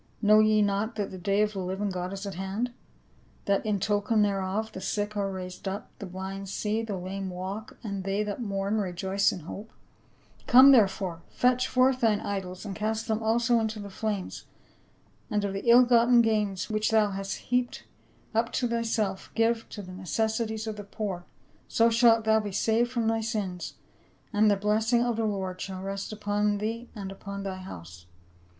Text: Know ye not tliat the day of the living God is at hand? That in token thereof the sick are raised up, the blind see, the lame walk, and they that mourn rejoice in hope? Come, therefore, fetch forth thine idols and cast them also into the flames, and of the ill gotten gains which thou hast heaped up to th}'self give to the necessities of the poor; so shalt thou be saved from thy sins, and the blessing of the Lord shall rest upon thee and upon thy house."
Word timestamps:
Know 0.19 0.39
ye 0.39 0.63
not 0.63 0.95
tliat 0.95 1.11
the 1.11 1.19
day 1.19 1.43
of 1.43 1.53
the 1.53 1.59
living 1.59 1.91
God 1.91 2.11
is 2.11 2.25
at 2.25 2.33
hand? 2.33 2.71
That 3.45 3.63
in 3.63 3.79
token 3.79 4.23
thereof 4.23 4.71
the 4.71 4.81
sick 4.81 5.15
are 5.15 5.31
raised 5.31 5.67
up, 5.67 5.91
the 5.99 6.07
blind 6.07 6.49
see, 6.49 6.81
the 6.81 6.97
lame 6.97 7.29
walk, 7.29 7.77
and 7.83 8.03
they 8.03 8.23
that 8.23 8.41
mourn 8.41 8.79
rejoice 8.81 9.31
in 9.31 9.41
hope? 9.41 9.71
Come, 10.47 10.71
therefore, 10.71 11.21
fetch 11.29 11.67
forth 11.67 12.01
thine 12.01 12.19
idols 12.19 12.65
and 12.65 12.75
cast 12.75 13.07
them 13.07 13.21
also 13.21 13.59
into 13.59 13.79
the 13.79 13.91
flames, 13.91 14.45
and 15.29 15.45
of 15.45 15.53
the 15.53 15.69
ill 15.69 15.83
gotten 15.85 16.23
gains 16.23 16.67
which 16.67 16.89
thou 16.89 17.11
hast 17.11 17.37
heaped 17.51 17.83
up 18.33 18.51
to 18.53 18.67
th}'self 18.67 19.29
give 19.35 19.69
to 19.69 19.83
the 19.83 19.91
necessities 19.91 20.65
of 20.65 20.77
the 20.77 20.83
poor; 20.83 21.25
so 21.67 21.91
shalt 21.91 22.23
thou 22.25 22.39
be 22.39 22.51
saved 22.51 22.89
from 22.91 23.07
thy 23.07 23.21
sins, 23.21 23.75
and 24.33 24.49
the 24.49 24.55
blessing 24.57 25.03
of 25.03 25.15
the 25.17 25.25
Lord 25.25 25.61
shall 25.61 25.83
rest 25.83 26.11
upon 26.11 26.57
thee 26.57 26.89
and 26.95 27.11
upon 27.11 27.43
thy 27.43 27.57
house." 27.57 28.07